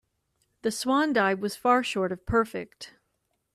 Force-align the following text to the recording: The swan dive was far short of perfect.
The 0.63 0.71
swan 0.71 1.13
dive 1.13 1.41
was 1.41 1.55
far 1.55 1.83
short 1.83 2.11
of 2.11 2.25
perfect. 2.25 2.95